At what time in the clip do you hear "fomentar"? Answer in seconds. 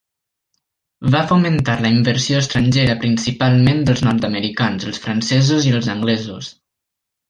1.31-1.75